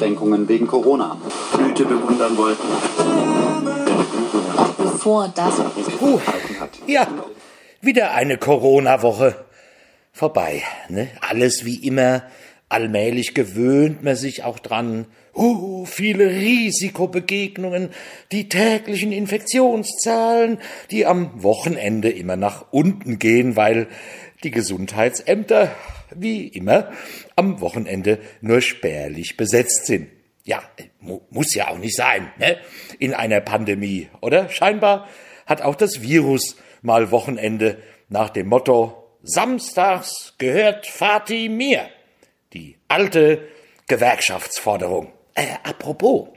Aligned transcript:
Einschränkungen 0.00 0.48
wegen 0.48 0.66
Corona. 0.66 1.20
Blüte 1.54 1.84
bewundern 1.84 2.36
wollten. 2.38 2.62
Bevor 4.78 5.30
das 5.34 5.60
Uh, 6.00 6.18
ja, 6.86 7.06
wieder 7.82 8.12
eine 8.12 8.38
Corona-Woche. 8.38 9.44
Vorbei, 10.12 10.62
ne? 10.88 11.08
Alles 11.20 11.66
wie 11.66 11.86
immer. 11.86 12.22
Allmählich 12.70 13.34
gewöhnt 13.34 14.02
man 14.02 14.16
sich 14.16 14.42
auch 14.42 14.58
dran. 14.58 15.04
Uh, 15.34 15.84
viele 15.84 16.30
Risikobegegnungen, 16.30 17.90
die 18.32 18.48
täglichen 18.48 19.12
Infektionszahlen, 19.12 20.58
die 20.90 21.04
am 21.04 21.42
Wochenende 21.42 22.10
immer 22.10 22.36
nach 22.36 22.66
unten 22.70 23.18
gehen, 23.18 23.54
weil 23.54 23.86
die 24.44 24.50
Gesundheitsämter, 24.50 25.74
wie 26.14 26.48
immer, 26.48 26.90
am 27.36 27.60
Wochenende 27.60 28.18
nur 28.40 28.60
spärlich 28.60 29.36
besetzt 29.36 29.86
sind. 29.86 30.08
Ja, 30.44 30.62
mu 31.00 31.20
muss 31.30 31.54
ja 31.54 31.68
auch 31.68 31.78
nicht 31.78 31.96
sein, 31.96 32.32
ne? 32.38 32.58
In 32.98 33.14
einer 33.14 33.40
Pandemie, 33.40 34.08
oder? 34.20 34.48
Scheinbar 34.48 35.08
hat 35.46 35.62
auch 35.62 35.74
das 35.74 36.02
Virus 36.02 36.56
mal 36.82 37.10
Wochenende 37.10 37.78
nach 38.08 38.30
dem 38.30 38.48
Motto 38.48 39.00
Samstags 39.22 40.34
gehört 40.38 40.86
Fati 40.86 41.48
mir. 41.48 41.88
Die 42.52 42.78
alte 42.88 43.46
Gewerkschaftsforderung. 43.86 45.12
Äh, 45.34 45.46
apropos, 45.62 46.28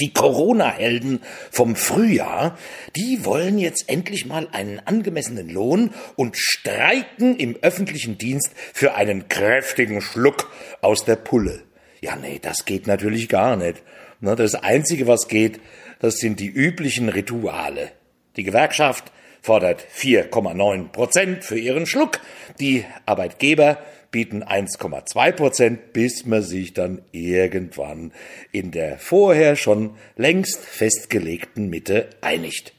die 0.00 0.12
Corona-Helden 0.12 1.20
vom 1.50 1.76
Frühjahr, 1.76 2.58
die 2.96 3.24
wollen 3.24 3.58
jetzt 3.58 3.88
endlich 3.88 4.26
mal 4.26 4.48
einen 4.52 4.80
angemessenen 4.80 5.48
Lohn 5.48 5.90
und 6.16 6.36
streiken 6.36 7.36
im 7.36 7.56
öffentlichen 7.62 8.18
Dienst 8.18 8.50
für 8.72 8.94
einen 8.94 9.28
kräftigen 9.28 10.00
Schluck 10.00 10.50
aus 10.80 11.04
der 11.04 11.16
Pulle. 11.16 11.62
Ja, 12.00 12.16
nee, 12.16 12.38
das 12.40 12.64
geht 12.64 12.86
natürlich 12.86 13.28
gar 13.28 13.56
nicht. 13.56 13.82
Ne, 14.20 14.36
Das 14.36 14.54
Einzige, 14.54 15.06
was 15.06 15.28
geht, 15.28 15.60
das 16.00 16.16
sind 16.16 16.40
die 16.40 16.48
üblichen 16.50 17.08
Rituale. 17.08 17.92
Die 18.36 18.42
Gewerkschaft 18.42 19.12
fordert 19.40 19.84
4,9 19.94 20.88
Prozent 20.88 21.44
für 21.44 21.58
ihren 21.58 21.86
Schluck, 21.86 22.20
die 22.60 22.84
Arbeitgeber 23.06 23.78
bieten 24.14 24.44
1,2 24.44 25.32
Prozent, 25.32 25.92
bis 25.92 26.24
man 26.24 26.40
sich 26.40 26.72
dann 26.72 27.02
irgendwann 27.10 28.12
in 28.52 28.70
der 28.70 28.96
vorher 29.00 29.56
schon 29.56 29.96
längst 30.14 30.64
festgelegten 30.64 31.68
Mitte 31.68 32.10
einigt. 32.20 32.74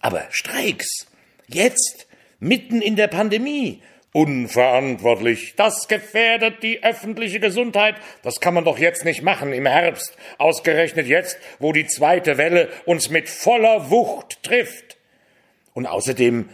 Aber 0.00 0.24
Streiks, 0.30 1.06
jetzt, 1.48 2.06
mitten 2.38 2.80
in 2.80 2.96
der 2.96 3.08
Pandemie, 3.08 3.82
unverantwortlich, 4.12 5.52
das 5.54 5.86
gefährdet 5.86 6.62
die 6.62 6.82
öffentliche 6.82 7.40
Gesundheit, 7.40 7.96
das 8.22 8.40
kann 8.40 8.54
man 8.54 8.64
doch 8.64 8.78
jetzt 8.78 9.04
nicht 9.04 9.20
machen 9.20 9.52
im 9.52 9.66
Herbst, 9.66 10.16
ausgerechnet 10.38 11.06
jetzt, 11.06 11.36
wo 11.58 11.74
die 11.74 11.88
zweite 11.88 12.38
Welle 12.38 12.70
uns 12.86 13.10
mit 13.10 13.28
voller 13.28 13.90
Wucht 13.90 14.42
trifft. 14.42 14.96
Und 15.74 15.84
außerdem 15.84 16.48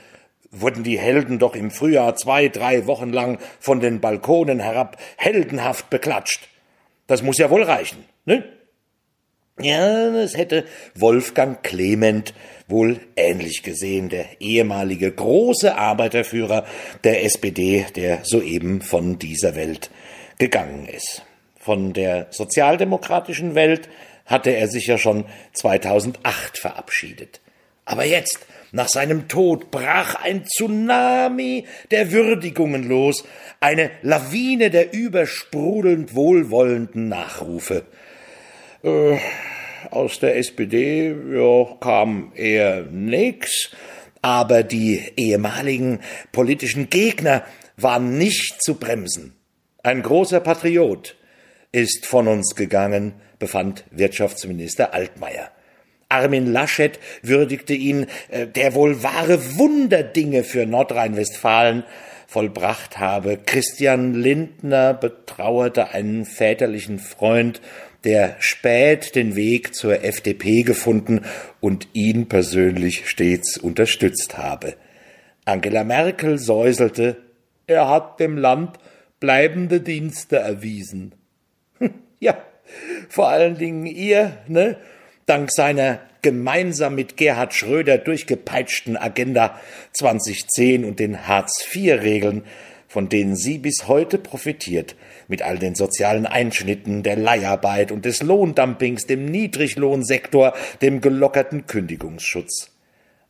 wurden 0.60 0.84
die 0.84 0.98
Helden 0.98 1.38
doch 1.38 1.54
im 1.54 1.70
Frühjahr 1.70 2.16
zwei, 2.16 2.48
drei 2.48 2.86
Wochen 2.86 3.12
lang 3.12 3.38
von 3.60 3.80
den 3.80 4.00
Balkonen 4.00 4.60
herab 4.60 4.96
heldenhaft 5.16 5.90
beklatscht. 5.90 6.48
Das 7.06 7.22
muss 7.22 7.38
ja 7.38 7.50
wohl 7.50 7.62
reichen, 7.62 8.04
ne? 8.24 8.44
Ja, 9.58 10.10
das 10.10 10.36
hätte 10.36 10.66
Wolfgang 10.94 11.62
Clement 11.62 12.34
wohl 12.68 13.00
ähnlich 13.16 13.62
gesehen, 13.62 14.10
der 14.10 14.26
ehemalige 14.40 15.10
große 15.10 15.74
Arbeiterführer 15.74 16.66
der 17.04 17.24
SPD, 17.24 17.86
der 17.96 18.20
soeben 18.24 18.82
von 18.82 19.18
dieser 19.18 19.56
Welt 19.56 19.90
gegangen 20.38 20.86
ist. 20.86 21.22
Von 21.58 21.94
der 21.94 22.26
sozialdemokratischen 22.30 23.54
Welt 23.54 23.88
hatte 24.26 24.50
er 24.50 24.68
sich 24.68 24.88
ja 24.88 24.98
schon 24.98 25.24
2008 25.54 26.58
verabschiedet. 26.58 27.40
Aber 27.86 28.04
jetzt, 28.04 28.46
nach 28.72 28.88
seinem 28.88 29.28
Tod, 29.28 29.70
brach 29.70 30.16
ein 30.16 30.44
Tsunami 30.44 31.64
der 31.90 32.12
Würdigungen 32.12 32.86
los, 32.86 33.24
eine 33.60 33.90
Lawine 34.02 34.70
der 34.70 34.92
übersprudelnd 34.92 36.14
wohlwollenden 36.14 37.08
Nachrufe. 37.08 37.86
Äh, 38.82 39.16
aus 39.90 40.18
der 40.18 40.36
SPD 40.36 41.14
ja, 41.32 41.76
kam 41.80 42.32
eher 42.34 42.82
nix, 42.82 43.70
aber 44.20 44.64
die 44.64 45.00
ehemaligen 45.16 46.00
politischen 46.32 46.90
Gegner 46.90 47.44
waren 47.76 48.18
nicht 48.18 48.62
zu 48.62 48.74
bremsen. 48.74 49.36
Ein 49.84 50.02
großer 50.02 50.40
Patriot 50.40 51.16
ist 51.70 52.04
von 52.04 52.26
uns 52.26 52.56
gegangen, 52.56 53.14
befand 53.38 53.84
Wirtschaftsminister 53.92 54.92
Altmaier. 54.92 55.50
Armin 56.08 56.52
Laschet 56.52 56.98
würdigte 57.22 57.74
ihn, 57.74 58.06
äh, 58.28 58.46
der 58.46 58.74
wohl 58.74 59.02
wahre 59.02 59.56
Wunderdinge 59.58 60.44
für 60.44 60.66
Nordrhein-Westfalen 60.66 61.84
vollbracht 62.26 62.98
habe. 62.98 63.38
Christian 63.44 64.14
Lindner 64.14 64.94
betrauerte 64.94 65.90
einen 65.90 66.24
väterlichen 66.24 66.98
Freund, 66.98 67.60
der 68.04 68.36
spät 68.38 69.14
den 69.14 69.36
Weg 69.36 69.74
zur 69.74 70.04
FDP 70.04 70.62
gefunden 70.62 71.22
und 71.60 71.88
ihn 71.92 72.28
persönlich 72.28 73.08
stets 73.08 73.58
unterstützt 73.58 74.38
habe. 74.38 74.74
Angela 75.44 75.84
Merkel 75.84 76.38
säuselte, 76.38 77.16
er 77.66 77.88
hat 77.88 78.20
dem 78.20 78.36
Land 78.36 78.78
bleibende 79.18 79.80
Dienste 79.80 80.36
erwiesen. 80.36 81.14
ja, 82.20 82.36
vor 83.08 83.28
allen 83.28 83.56
Dingen 83.56 83.86
ihr, 83.86 84.38
ne? 84.46 84.76
Dank 85.26 85.50
seiner 85.50 85.98
gemeinsam 86.22 86.94
mit 86.94 87.16
Gerhard 87.16 87.52
Schröder 87.52 87.98
durchgepeitschten 87.98 88.96
Agenda 88.96 89.60
2010 89.92 90.84
und 90.84 91.00
den 91.00 91.26
Hartz-IV-Regeln, 91.26 92.44
von 92.86 93.08
denen 93.08 93.34
sie 93.34 93.58
bis 93.58 93.88
heute 93.88 94.18
profitiert, 94.18 94.94
mit 95.26 95.42
all 95.42 95.58
den 95.58 95.74
sozialen 95.74 96.26
Einschnitten 96.26 97.02
der 97.02 97.16
Leiharbeit 97.16 97.90
und 97.90 98.04
des 98.04 98.22
Lohndumpings, 98.22 99.06
dem 99.06 99.24
Niedriglohnsektor, 99.26 100.54
dem 100.80 101.00
gelockerten 101.00 101.66
Kündigungsschutz. 101.66 102.70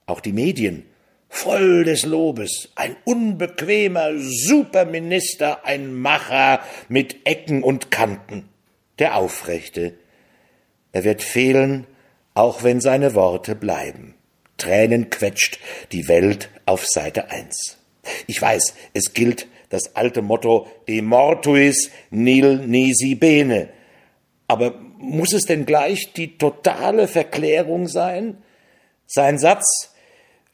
Auch 0.05 0.21
die 0.21 0.35
Medien, 0.35 0.85
voll 1.31 1.85
des 1.85 2.05
Lobes, 2.05 2.73
ein 2.75 2.95
unbequemer 3.05 4.11
Superminister, 4.19 5.65
ein 5.65 5.95
Macher 5.95 6.61
mit 6.91 7.17
Ecken 7.25 7.63
und 7.63 7.91
Kanten, 7.91 8.51
der 8.99 9.17
Aufrechte. 9.17 9.95
Er 10.97 11.05
wird 11.05 11.23
fehlen, 11.23 11.87
auch 12.33 12.63
wenn 12.63 12.81
seine 12.81 13.15
Worte 13.15 13.55
bleiben. 13.55 14.15
Tränen 14.57 15.11
quetscht 15.11 15.59
die 15.93 16.09
Welt 16.09 16.49
auf 16.65 16.87
Seite 16.87 17.31
1. 17.31 17.77
Ich 18.27 18.41
weiß, 18.41 18.73
es 18.95 19.13
gilt 19.13 19.47
das 19.69 19.95
alte 19.95 20.23
Motto 20.23 20.67
De 20.89 21.03
mortuis 21.03 21.91
nil 22.09 22.67
nisi 22.67 23.15
bene. 23.15 23.69
Aber 24.49 24.81
muss 24.97 25.35
es 25.35 25.45
denn 25.45 25.67
gleich 25.67 26.15
die 26.15 26.39
totale 26.39 27.09
Verklärung 27.09 27.89
sein? 27.89 28.39
Sein 29.07 29.39
Satz, 29.39 29.95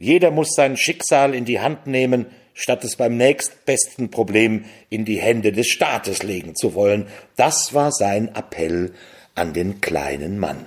jeder 0.00 0.32
muss 0.32 0.56
sein 0.56 0.76
Schicksal 0.76 1.36
in 1.36 1.44
die 1.44 1.60
Hand 1.60 1.86
nehmen, 1.86 2.26
statt 2.52 2.82
es 2.82 2.96
beim 2.96 3.16
nächstbesten 3.16 4.10
Problem 4.10 4.64
in 4.90 5.04
die 5.04 5.20
Hände 5.20 5.52
des 5.52 5.68
Staates 5.68 6.24
legen 6.24 6.56
zu 6.56 6.74
wollen, 6.74 7.06
das 7.36 7.74
war 7.74 7.92
sein 7.92 8.34
Appell 8.34 8.92
an 9.34 9.52
den 9.52 9.80
kleinen 9.80 10.38
Mann. 10.38 10.66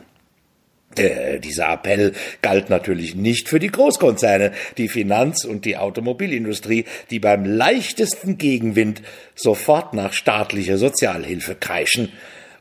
Äh, 0.97 1.39
dieser 1.39 1.71
Appell 1.73 2.13
galt 2.41 2.69
natürlich 2.69 3.15
nicht 3.15 3.49
für 3.49 3.59
die 3.59 3.71
Großkonzerne, 3.71 4.53
die 4.77 4.87
Finanz- 4.87 5.43
und 5.43 5.65
die 5.65 5.77
Automobilindustrie, 5.77 6.85
die 7.09 7.19
beim 7.19 7.45
leichtesten 7.45 8.37
Gegenwind 8.37 9.01
sofort 9.35 9.93
nach 9.93 10.13
staatlicher 10.13 10.77
Sozialhilfe 10.77 11.55
kreischen 11.55 12.13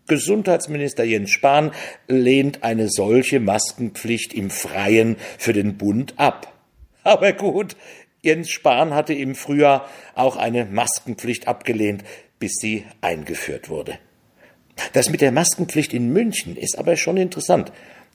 Gesundheitsminister 0.07 1.03
Jens 1.03 1.29
Spahn 1.29 1.71
lehnt 2.07 2.63
eine 2.63 2.89
solche 2.89 3.39
Maskenpflicht 3.39 4.33
im 4.33 4.49
Freien 4.49 5.17
für 5.37 5.53
den 5.53 5.77
Bund 5.77 6.15
ab. 6.17 6.53
Aber 7.03 7.31
gut, 7.31 7.77
Jens 8.21 8.49
Spahn 8.49 8.93
hatte 8.93 9.13
im 9.13 9.35
Frühjahr 9.35 9.87
auch 10.15 10.35
eine 10.35 10.65
Maskenpflicht 10.65 11.47
abgelehnt, 11.47 12.03
bis 12.39 12.53
sie 12.59 12.85
eingeführt 13.01 13.69
wurde. 13.69 13.99
Das 14.93 15.09
mit 15.09 15.21
der 15.21 15.31
Maskenpflicht 15.31 15.93
in 15.93 16.11
München 16.11 16.57
ist 16.57 16.77
aber 16.77 16.97
schon 16.97 17.17
interessant. 17.17 17.71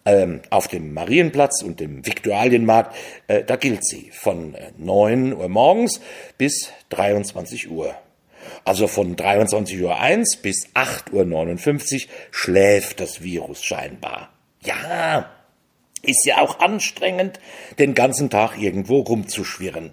Ähm, 0.07 0.43
auf 0.51 0.69
dem 0.69 0.93
Marienplatz 0.93 1.63
und 1.63 1.81
dem 1.81 2.05
Viktualienmarkt, 2.05 2.95
äh, 3.27 3.43
da 3.43 3.57
gilt 3.57 3.87
sie 3.87 4.11
von 4.13 4.55
äh, 4.55 4.73
9 4.77 5.33
Uhr 5.33 5.49
morgens 5.49 6.01
bis 6.37 6.71
23 6.91 7.71
Uhr. 7.71 7.95
Also 8.65 8.87
von 8.87 9.15
23.01 9.17 9.83
Uhr 9.83 10.43
bis 10.43 10.69
8.59 10.75 12.07
Uhr 12.07 12.11
schläft 12.31 13.01
das 13.01 13.23
Virus 13.23 13.63
scheinbar. 13.63 14.31
Ja, 14.63 15.31
ist 16.03 16.25
ja 16.25 16.39
auch 16.39 16.61
anstrengend, 16.61 17.41
den 17.79 17.95
ganzen 17.95 18.31
Tag 18.31 18.57
irgendwo 18.59 19.01
rumzuschwirren. 19.01 19.93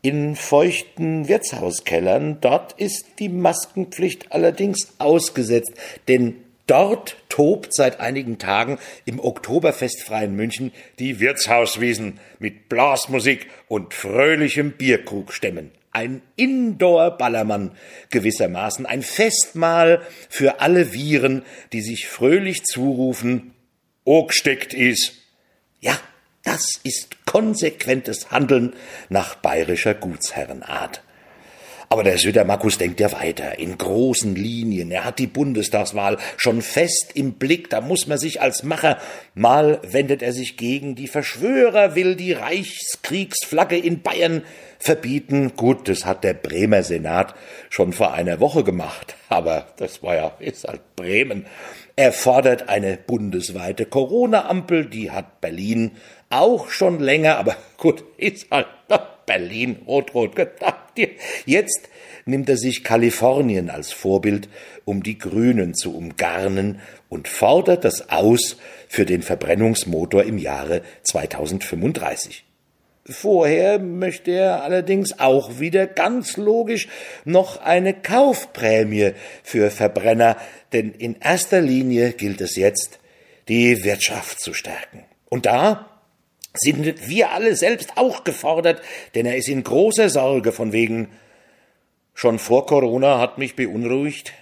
In 0.00 0.36
feuchten 0.36 1.28
Wirtshauskellern, 1.28 2.40
dort 2.40 2.72
ist 2.74 3.06
die 3.18 3.28
Maskenpflicht 3.28 4.32
allerdings 4.32 4.94
ausgesetzt, 4.98 5.72
denn 6.06 6.36
dort 6.66 7.16
tobt 7.28 7.74
seit 7.74 7.98
einigen 7.98 8.38
Tagen 8.38 8.78
im 9.04 9.18
Oktoberfestfreien 9.18 10.34
München 10.34 10.72
die 10.98 11.20
Wirtshauswiesen 11.20 12.20
mit 12.38 12.68
Blasmusik 12.68 13.48
und 13.66 13.92
fröhlichem 13.92 14.72
Bierkrugstämmen 14.72 15.72
ein 15.98 16.22
Indoor-Ballermann 16.36 17.72
gewissermaßen, 18.10 18.86
ein 18.86 19.02
Festmahl 19.02 20.00
für 20.28 20.60
alle 20.60 20.92
Viren, 20.92 21.42
die 21.72 21.82
sich 21.82 22.06
fröhlich 22.06 22.62
zurufen, 22.64 23.54
Ogsteckt 24.04 24.72
is. 24.72 25.14
Ja, 25.80 25.98
das 26.44 26.80
ist 26.84 27.26
konsequentes 27.26 28.30
Handeln 28.30 28.74
nach 29.08 29.34
bayerischer 29.34 29.92
Gutsherrenart. 29.92 31.02
Aber 31.90 32.04
der 32.04 32.18
Söder-Markus 32.18 32.76
denkt 32.76 33.00
ja 33.00 33.10
weiter, 33.12 33.58
in 33.58 33.78
großen 33.78 34.34
Linien. 34.34 34.90
Er 34.90 35.04
hat 35.04 35.18
die 35.18 35.26
Bundestagswahl 35.26 36.18
schon 36.36 36.60
fest 36.60 37.12
im 37.14 37.34
Blick. 37.34 37.70
Da 37.70 37.80
muss 37.80 38.06
man 38.06 38.18
sich 38.18 38.42
als 38.42 38.62
Macher, 38.62 38.98
mal 39.34 39.80
wendet 39.82 40.20
er 40.20 40.32
sich 40.32 40.58
gegen 40.58 40.94
die 40.94 41.08
Verschwörer, 41.08 41.94
will 41.94 42.14
die 42.14 42.32
Reichskriegsflagge 42.32 43.78
in 43.78 44.02
Bayern 44.02 44.42
verbieten. 44.78 45.52
Gut, 45.56 45.88
das 45.88 46.04
hat 46.04 46.24
der 46.24 46.34
Bremer 46.34 46.82
Senat 46.82 47.34
schon 47.70 47.94
vor 47.94 48.12
einer 48.12 48.38
Woche 48.38 48.64
gemacht. 48.64 49.16
Aber 49.30 49.68
das 49.78 50.02
war 50.02 50.14
ja, 50.14 50.32
ist 50.40 50.64
halt 50.64 50.82
Bremen. 50.94 51.46
Er 51.96 52.12
fordert 52.12 52.68
eine 52.68 52.96
bundesweite 52.96 53.86
Corona-Ampel, 53.86 54.84
die 54.86 55.10
hat 55.10 55.40
Berlin 55.40 55.92
auch 56.30 56.68
schon 56.68 57.00
länger, 57.00 57.38
aber 57.38 57.56
gut, 57.76 58.04
ist 58.18 58.50
halt 58.50 58.66
Berlin 59.28 59.76
rot-rot. 59.86 60.32
Jetzt 61.46 61.88
nimmt 62.24 62.48
er 62.48 62.56
sich 62.56 62.82
Kalifornien 62.82 63.70
als 63.70 63.92
Vorbild, 63.92 64.48
um 64.84 65.04
die 65.04 65.18
Grünen 65.18 65.74
zu 65.74 65.96
umgarnen 65.96 66.80
und 67.08 67.28
fordert 67.28 67.84
das 67.84 68.10
aus 68.10 68.56
für 68.88 69.06
den 69.06 69.22
Verbrennungsmotor 69.22 70.24
im 70.24 70.38
Jahre 70.38 70.82
2035. 71.04 72.44
Vorher 73.04 73.78
möchte 73.78 74.32
er 74.32 74.62
allerdings 74.62 75.18
auch 75.18 75.60
wieder 75.60 75.86
ganz 75.86 76.36
logisch 76.36 76.88
noch 77.24 77.62
eine 77.62 77.94
Kaufprämie 77.94 79.12
für 79.42 79.70
Verbrenner, 79.70 80.36
denn 80.74 80.92
in 80.92 81.16
erster 81.20 81.62
Linie 81.62 82.12
gilt 82.12 82.42
es 82.42 82.56
jetzt, 82.56 82.98
die 83.48 83.82
Wirtschaft 83.84 84.40
zu 84.40 84.52
stärken. 84.52 85.04
Und 85.30 85.46
da 85.46 85.97
sind 86.58 87.08
wir 87.08 87.30
alle 87.32 87.56
selbst 87.56 87.92
auch 87.96 88.24
gefordert, 88.24 88.82
denn 89.14 89.26
er 89.26 89.36
ist 89.36 89.48
in 89.48 89.64
großer 89.64 90.08
Sorge 90.08 90.52
von 90.52 90.72
wegen 90.72 91.08
Schon 92.20 92.40
vor 92.40 92.66
Corona 92.66 93.20
hat 93.20 93.38
mich 93.38 93.54
beunruhigt, 93.54 94.32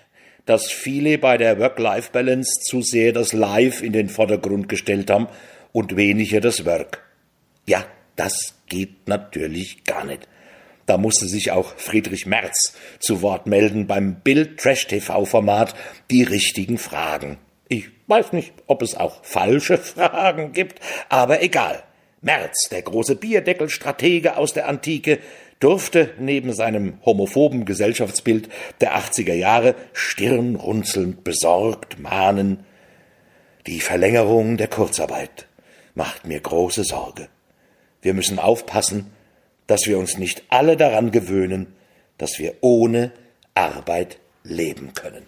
dass 0.47 0.73
viele 0.73 1.19
bei 1.19 1.37
der 1.37 1.59
Work-Life-Balance 1.59 2.61
zu 2.63 2.81
sehr 2.81 3.13
das 3.13 3.35
Life 3.35 3.85
in 3.85 3.93
den 3.93 4.09
Vordergrund 4.09 4.71
gestellt 4.71 5.11
haben 5.11 5.29
und 5.73 5.95
weniger 5.95 6.41
das 6.41 6.65
Work. 6.65 7.05
Ja, 7.67 7.85
das 8.15 8.55
geht 8.67 9.09
natürlich 9.09 9.85
gar 9.85 10.07
nicht. 10.07 10.27
Da 10.87 10.97
musste 10.97 11.27
sich 11.27 11.51
auch 11.51 11.75
Friedrich 11.77 12.25
Merz 12.25 12.75
zu 12.99 13.21
Wort 13.21 13.47
melden 13.47 13.87
beim 13.87 14.21
Bild 14.21 14.59
Trash 14.59 14.87
TV 14.87 15.27
Format 15.27 15.75
die 16.11 16.23
richtigen 16.23 16.79
Fragen. 16.79 17.37
Ich 17.69 17.91
weiß 18.07 18.33
nicht, 18.33 18.55
ob 18.69 18.81
es 18.81 18.95
auch 18.95 19.23
falsche 19.23 19.77
Fragen 19.79 20.53
gibt, 20.53 20.81
aber 21.11 21.43
egal. 21.43 21.83
Merz, 22.27 22.69
der 22.73 22.83
große 22.83 23.15
Bierdeckelstratege 23.15 24.37
aus 24.37 24.53
der 24.53 24.69
Antike, 24.69 25.21
durfte 25.61 26.11
neben 26.19 26.53
seinem 26.53 26.99
homophoben 27.07 27.65
Gesellschaftsbild 27.65 28.49
der 28.81 28.99
80er 28.99 29.33
Jahre 29.33 29.77
stirnrunzelnd 29.93 31.23
besorgt 31.23 32.01
mahnen, 32.01 32.65
die 33.69 33.79
Verlängerung 33.79 34.57
der 34.57 34.67
Kurzarbeit 34.67 35.47
macht 35.95 36.27
mir 36.27 36.41
große 36.41 36.83
Sorge. 36.83 37.29
Wir 38.03 38.13
müssen 38.13 38.41
aufpassen, 38.41 39.13
dass 39.69 39.87
wir 39.87 39.97
uns 39.97 40.19
nicht 40.19 40.43
alle 40.49 40.77
daran 40.77 41.13
gewöhnen, 41.13 41.77
dass 42.19 42.41
wir 42.41 42.55
ohne 42.61 43.13
Arbeit 43.55 44.19
leben 44.43 44.95
können. 44.95 45.27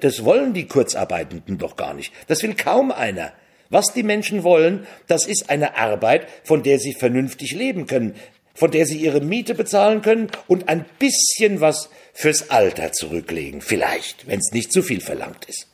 Das 0.00 0.24
wollen 0.24 0.54
die 0.54 0.68
Kurzarbeitenden 0.68 1.58
doch 1.58 1.74
gar 1.74 1.92
nicht. 1.92 2.12
Das 2.28 2.44
will 2.44 2.54
kaum 2.54 2.92
einer. 2.92 3.32
Was 3.70 3.92
die 3.92 4.02
Menschen 4.02 4.44
wollen, 4.44 4.86
das 5.06 5.26
ist 5.26 5.50
eine 5.50 5.76
Arbeit, 5.76 6.26
von 6.44 6.62
der 6.62 6.78
sie 6.78 6.94
vernünftig 6.94 7.52
leben 7.52 7.86
können, 7.86 8.14
von 8.54 8.70
der 8.70 8.86
sie 8.86 8.96
ihre 8.96 9.20
Miete 9.20 9.54
bezahlen 9.54 10.02
können 10.02 10.30
und 10.46 10.68
ein 10.68 10.84
bisschen 10.98 11.60
was 11.60 11.90
fürs 12.14 12.50
Alter 12.50 12.92
zurücklegen, 12.92 13.60
vielleicht, 13.60 14.26
wenn 14.26 14.38
es 14.38 14.52
nicht 14.52 14.72
zu 14.72 14.82
viel 14.82 15.00
verlangt 15.00 15.44
ist. 15.44 15.68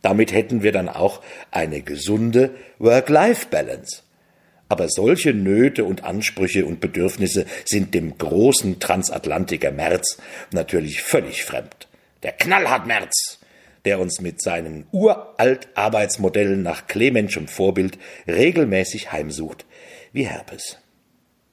Damit 0.00 0.32
hätten 0.32 0.62
wir 0.62 0.72
dann 0.72 0.88
auch 0.88 1.22
eine 1.50 1.82
gesunde 1.82 2.50
Work-Life-Balance. 2.78 4.02
Aber 4.68 4.88
solche 4.88 5.34
Nöte 5.34 5.84
und 5.84 6.02
Ansprüche 6.02 6.64
und 6.64 6.80
Bedürfnisse 6.80 7.44
sind 7.66 7.94
dem 7.94 8.16
großen 8.16 8.80
Transatlantiker 8.80 9.70
März 9.70 10.16
natürlich 10.50 11.02
völlig 11.02 11.44
fremd. 11.44 11.88
Der 12.22 12.32
knallhart 12.32 12.86
März 12.86 13.38
der 13.84 13.98
uns 13.98 14.20
mit 14.20 14.42
seinen 14.42 14.86
uralt 14.92 15.68
Arbeitsmodellen 15.74 16.62
nach 16.62 16.86
Clementschem 16.86 17.48
Vorbild 17.48 17.98
regelmäßig 18.26 19.12
heimsucht, 19.12 19.66
wie 20.12 20.26
Herpes. 20.26 20.78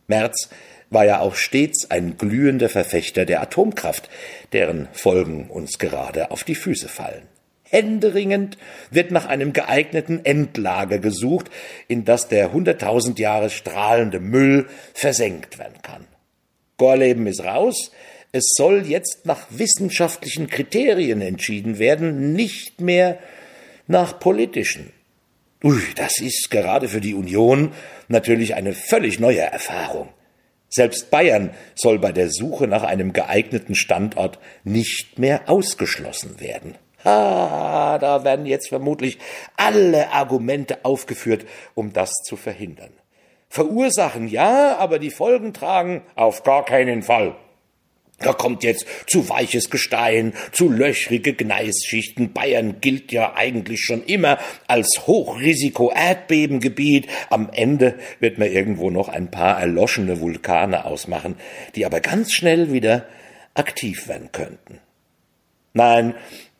Merz 0.07 0.49
war 0.89 1.05
ja 1.05 1.19
auch 1.19 1.35
stets 1.35 1.89
ein 1.91 2.17
glühender 2.17 2.69
Verfechter 2.69 3.25
der 3.25 3.41
Atomkraft, 3.41 4.09
deren 4.53 4.87
Folgen 4.91 5.49
uns 5.49 5.77
gerade 5.77 6.31
auf 6.31 6.43
die 6.43 6.55
Füße 6.55 6.87
fallen. 6.87 7.27
Händeringend 7.63 8.57
wird 8.89 9.11
nach 9.11 9.27
einem 9.27 9.53
geeigneten 9.53 10.25
Endlager 10.25 10.97
gesucht, 10.97 11.51
in 11.87 12.03
das 12.03 12.27
der 12.27 12.51
hunderttausend 12.51 13.19
Jahre 13.19 13.51
strahlende 13.51 14.19
Müll 14.19 14.67
versenkt 14.95 15.59
werden 15.59 15.79
kann. 15.83 16.07
Gorleben 16.77 17.27
ist 17.27 17.43
raus, 17.43 17.91
es 18.31 18.53
soll 18.55 18.85
jetzt 18.85 19.25
nach 19.25 19.47
wissenschaftlichen 19.49 20.47
Kriterien 20.47 21.21
entschieden 21.21 21.79
werden, 21.79 22.33
nicht 22.33 22.79
mehr 22.79 23.19
nach 23.87 24.19
politischen. 24.19 24.93
Ui, 25.63 25.81
das 25.95 26.19
ist 26.19 26.49
gerade 26.51 26.87
für 26.87 27.01
die 27.01 27.15
Union 27.15 27.73
natürlich 28.07 28.55
eine 28.55 28.73
völlig 28.73 29.19
neue 29.19 29.41
Erfahrung. 29.41 30.09
Selbst 30.69 31.09
Bayern 31.09 31.49
soll 31.73 31.97
bei 31.97 32.11
der 32.11 32.29
Suche 32.29 32.67
nach 32.67 32.83
einem 32.83 33.11
geeigneten 33.11 33.73
Standort 33.73 34.39
nicht 34.63 35.17
mehr 35.17 35.49
ausgeschlossen 35.49 36.39
werden. 36.39 36.75
Ah, 37.03 37.97
da 37.97 38.23
werden 38.23 38.45
jetzt 38.45 38.69
vermutlich 38.69 39.17
alle 39.57 40.11
Argumente 40.11 40.85
aufgeführt, 40.85 41.45
um 41.73 41.91
das 41.93 42.11
zu 42.23 42.35
verhindern. 42.35 42.91
Verursachen 43.49 44.27
ja, 44.27 44.77
aber 44.77 44.99
die 44.99 45.09
Folgen 45.09 45.53
tragen 45.53 46.03
auf 46.15 46.43
gar 46.43 46.65
keinen 46.65 47.01
Fall. 47.01 47.35
Da 48.19 48.33
kommt 48.33 48.63
jetzt 48.63 48.85
zu 49.07 49.29
weiches 49.29 49.69
Gestein, 49.69 50.33
zu 50.51 50.69
löchrige 50.69 51.33
Gneisschichten. 51.33 52.33
Bayern 52.33 52.81
gilt 52.81 53.11
ja 53.11 53.35
eigentlich 53.35 53.81
schon 53.81 54.03
immer 54.03 54.39
als 54.67 55.07
Hochrisiko-Erdbebengebiet. 55.07 57.07
Am 57.29 57.49
Ende 57.53 57.95
wird 58.19 58.37
man 58.37 58.51
irgendwo 58.51 58.89
noch 58.89 59.07
ein 59.07 59.31
paar 59.31 59.59
erloschene 59.59 60.19
Vulkane 60.19 60.85
ausmachen, 60.85 61.35
die 61.75 61.85
aber 61.85 62.01
ganz 62.01 62.33
schnell 62.33 62.73
wieder 62.73 63.05
aktiv 63.53 64.07
werden 64.07 64.29
könnten. 64.31 64.79
Nein, 65.73 66.15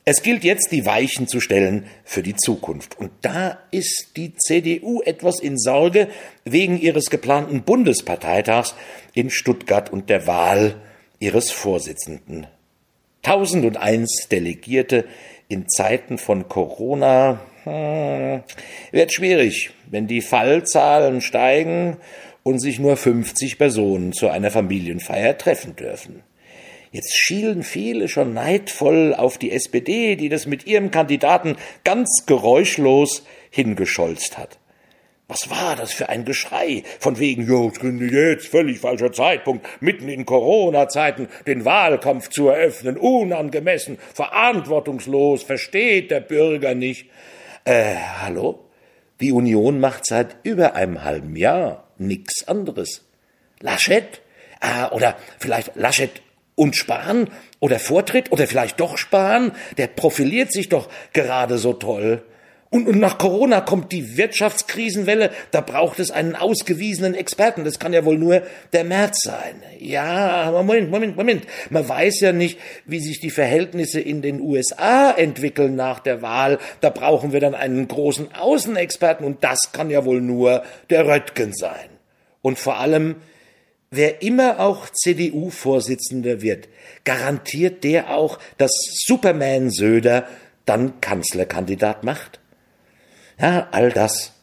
es 0.05 0.23
gilt 0.23 0.43
jetzt, 0.43 0.71
die 0.71 0.85
Weichen 0.85 1.27
zu 1.27 1.39
stellen 1.39 1.85
für 2.03 2.23
die 2.23 2.35
Zukunft. 2.35 2.97
Und 2.97 3.11
da 3.21 3.59
ist 3.69 4.13
die 4.15 4.33
CDU 4.35 5.03
etwas 5.03 5.39
in 5.39 5.57
Sorge 5.57 6.07
wegen 6.45 6.79
ihres 6.79 7.11
geplanten 7.11 7.61
Bundesparteitags 7.61 8.73
in 9.13 9.29
Stuttgart 9.29 9.91
und 9.91 10.09
der 10.09 10.25
Wahl 10.25 10.81
ihres 11.19 11.51
Vorsitzenden. 11.51 12.47
1001 13.23 14.27
Delegierte 14.31 15.05
in 15.49 15.67
Zeiten 15.67 16.17
von 16.17 16.47
Corona 16.47 17.41
hm, 17.63 18.43
wird 18.91 19.13
schwierig, 19.13 19.71
wenn 19.89 20.07
die 20.07 20.21
Fallzahlen 20.21 21.21
steigen 21.21 21.97
und 22.43 22.59
sich 22.59 22.79
nur 22.79 22.95
50 22.95 23.57
Personen 23.57 24.13
zu 24.13 24.29
einer 24.29 24.51
Familienfeier 24.51 25.37
treffen 25.37 25.75
dürfen. 25.75 26.23
Jetzt 26.91 27.15
schielen 27.15 27.63
viele 27.63 28.07
schon 28.07 28.33
neidvoll 28.33 29.13
auf 29.13 29.37
die 29.37 29.51
SPD, 29.51 30.15
die 30.15 30.29
das 30.29 30.45
mit 30.45 30.65
ihrem 30.65 30.89
Kandidaten 30.89 31.55
ganz 31.83 32.25
geräuschlos 32.25 33.23
hingescholzt 33.51 34.37
hat. 34.37 34.58
Was 35.29 35.47
war 35.51 35.75
das 35.75 35.93
für 35.93 36.09
ein 36.09 36.25
Geschrei? 36.25 36.81
Von 36.99 37.19
wegen, 37.19 37.47
jetzt 38.11 38.47
völlig 38.47 38.79
falscher 38.79 39.11
Zeitpunkt, 39.11 39.63
mitten 39.79 40.09
in 40.09 40.25
Corona-Zeiten 40.25 41.27
den 41.45 41.65
Wahlkampf 41.65 42.29
zu 42.29 42.47
eröffnen, 42.47 42.97
unangemessen, 42.97 43.99
verantwortungslos, 44.11 45.43
versteht 45.43 46.09
der 46.09 46.21
Bürger 46.21 46.73
nicht. 46.73 47.11
Äh, 47.63 47.93
hallo? 48.23 48.65
Die 49.21 49.31
Union 49.31 49.79
macht 49.79 50.07
seit 50.07 50.37
über 50.41 50.73
einem 50.73 51.03
halben 51.03 51.35
Jahr 51.35 51.83
nix 51.99 52.47
anderes. 52.47 53.05
Laschet? 53.59 54.21
Ah, 54.61 54.91
oder 54.93 55.15
vielleicht 55.37 55.75
Laschet 55.75 56.23
und 56.55 56.75
Spahn? 56.75 57.29
Oder 57.59 57.77
Vortritt? 57.77 58.31
Oder 58.31 58.47
vielleicht 58.47 58.79
doch 58.79 58.97
Spahn? 58.97 59.51
Der 59.77 59.85
profiliert 59.85 60.51
sich 60.51 60.69
doch 60.69 60.89
gerade 61.13 61.59
so 61.59 61.73
toll. 61.73 62.23
Und, 62.71 62.87
und 62.87 62.99
nach 62.99 63.17
Corona 63.17 63.61
kommt 63.61 63.91
die 63.91 64.15
Wirtschaftskrisenwelle, 64.15 65.31
da 65.49 65.61
braucht 65.61 65.99
es 65.99 66.11
einen 66.11 66.35
ausgewiesenen 66.35 67.15
Experten. 67.15 67.63
Das 67.63 67.79
kann 67.79 67.93
ja 67.93 68.05
wohl 68.05 68.19
nur 68.19 68.43
der 68.73 68.83
März 68.83 69.23
sein. 69.23 69.63
Ja, 69.79 70.51
Moment, 70.51 70.91
Moment, 70.91 71.17
Moment. 71.17 71.47
Man 71.71 71.89
weiß 71.89 72.19
ja 72.19 72.31
nicht, 72.31 72.59
wie 72.85 72.99
sich 72.99 73.19
die 73.19 73.31
Verhältnisse 73.31 73.99
in 73.99 74.21
den 74.21 74.39
USA 74.39 75.09
entwickeln 75.11 75.75
nach 75.75 75.99
der 75.99 76.21
Wahl. 76.21 76.59
Da 76.79 76.91
brauchen 76.91 77.33
wir 77.33 77.39
dann 77.39 77.55
einen 77.55 77.87
großen 77.87 78.35
Außenexperten 78.35 79.25
und 79.25 79.43
das 79.43 79.71
kann 79.71 79.89
ja 79.89 80.05
wohl 80.05 80.21
nur 80.21 80.61
der 80.91 81.07
Röttgen 81.07 81.53
sein. 81.53 81.89
Und 82.43 82.59
vor 82.59 82.77
allem, 82.77 83.15
wer 83.89 84.21
immer 84.21 84.59
auch 84.59 84.89
CDU-Vorsitzender 84.89 86.43
wird, 86.43 86.69
garantiert 87.03 87.83
der 87.83 88.11
auch, 88.11 88.37
dass 88.59 88.71
Superman 89.07 89.71
Söder 89.71 90.27
dann 90.65 91.01
Kanzlerkandidat 91.01 92.03
macht? 92.03 92.39
Ja, 93.41 93.69
all 93.71 93.89
das 93.91 94.33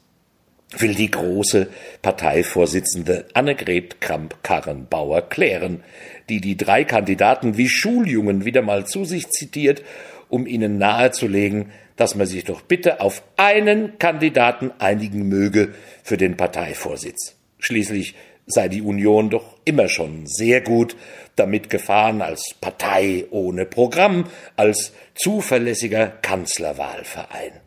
will 0.79 0.95
die 0.95 1.11
große 1.11 1.69
Parteivorsitzende 2.01 3.27
Annegret 3.35 4.01
Kramp-Karrenbauer 4.01 5.29
klären, 5.29 5.85
die 6.31 6.41
die 6.41 6.57
drei 6.57 6.85
Kandidaten 6.85 7.59
wie 7.59 7.69
Schuljungen 7.69 8.47
wieder 8.47 8.63
mal 8.63 8.87
zu 8.87 9.05
sich 9.05 9.29
zitiert, 9.29 9.83
um 10.31 10.47
ihnen 10.47 10.79
nahezulegen, 10.79 11.73
dass 11.97 12.15
man 12.15 12.27
sich 12.27 12.45
doch 12.45 12.63
bitte 12.63 13.01
auf 13.01 13.23
einen 13.37 13.99
Kandidaten 13.99 14.73
einigen 14.79 15.29
möge 15.29 15.75
für 16.03 16.17
den 16.17 16.39
Parteivorsitz. 16.39 17.37
Schließlich 17.59 18.15
sei 18.47 18.69
die 18.69 18.83
Union 18.83 19.29
doch 19.29 19.59
immer 19.67 19.89
schon 19.89 20.27
sehr 20.27 20.63
gut 20.63 20.97
damit 21.37 21.69
gefahren 21.69 22.23
als 22.23 22.55
Partei 22.63 23.27
ohne 23.31 23.67
Programm, 23.67 24.25
als 24.57 24.95
zuverlässiger 25.15 26.07
Kanzlerwahlverein 26.07 27.61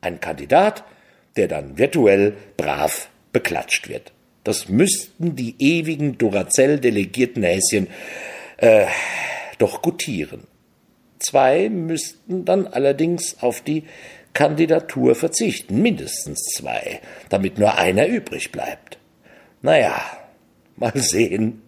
ein 0.00 0.20
Kandidat, 0.20 0.84
der 1.36 1.48
dann 1.48 1.78
virtuell 1.78 2.34
brav 2.56 3.08
beklatscht 3.32 3.88
wird. 3.88 4.12
Das 4.44 4.68
müssten 4.68 5.36
die 5.36 5.54
ewigen 5.58 6.18
Duracell-delegierten 6.18 7.42
Häschen 7.42 7.88
äh, 8.56 8.86
doch 9.58 9.82
gutieren. 9.82 10.46
Zwei 11.18 11.68
müssten 11.68 12.44
dann 12.44 12.66
allerdings 12.66 13.42
auf 13.42 13.60
die 13.60 13.84
Kandidatur 14.32 15.14
verzichten, 15.14 15.82
mindestens 15.82 16.44
zwei, 16.56 17.00
damit 17.28 17.58
nur 17.58 17.76
einer 17.76 18.06
übrig 18.06 18.52
bleibt. 18.52 18.98
Naja, 19.62 20.00
mal 20.76 20.92
sehen. 20.94 21.62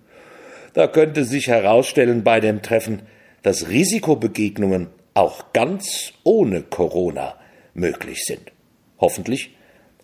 Da 0.73 0.87
könnte 0.87 1.25
sich 1.25 1.49
herausstellen 1.49 2.23
bei 2.23 2.39
dem 2.39 2.63
Treffen, 2.63 3.03
dass 3.43 3.69
Risikobegegnungen 3.69 4.89
auch 5.15 5.53
ganz 5.53 6.13
ohne 6.23 6.63
Corona 6.63 7.35
möglich 7.75 8.25
sind. 8.25 8.53
Hoffentlich 8.99 9.57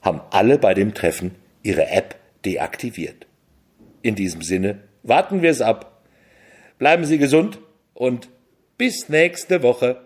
haben 0.03 0.21
alle 0.31 0.59
bei 0.59 0.75
dem 0.75 0.95
Treffen 0.95 1.35
ihre 1.63 1.89
App 1.89 2.17
deaktiviert. 2.45 3.27
In 4.03 4.15
diesem 4.15 4.43
Sinne 4.43 4.81
warten 5.03 5.43
wir 5.43 5.51
es 5.51 5.61
ab. 5.61 6.05
Bleiben 6.79 7.05
Sie 7.05 7.19
gesund 7.19 7.59
und 7.95 8.29
bis 8.79 9.09
nächste 9.09 9.63
Woche. 9.63 10.06